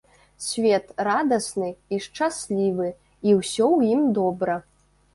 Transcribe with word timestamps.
Свет 0.45 0.85
радасны 1.07 1.69
і 1.75 1.95
шчаслівы, 2.07 2.89
і 2.91 3.29
ўсё 3.39 3.65
ў 3.75 3.79
ім 3.95 4.01
добра. 4.21 4.63